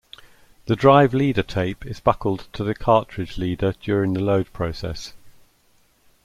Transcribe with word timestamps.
The 0.65 0.75
drive 0.75 1.13
leader 1.13 1.43
tape 1.43 1.85
is 1.85 1.99
buckled 1.99 2.47
to 2.53 2.63
the 2.63 2.73
cartridge 2.73 3.37
leader 3.37 3.75
during 3.83 4.13
the 4.13 4.19
load 4.23 4.51
process. 4.51 5.13